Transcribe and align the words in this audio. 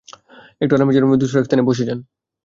একটু 0.61 0.73
আরামের 0.75 0.95
জন্য 0.95 1.19
ধূসর 1.21 1.39
এক 1.39 1.47
স্থানে 1.47 1.67
বসে 1.69 1.83
যান। 1.87 1.99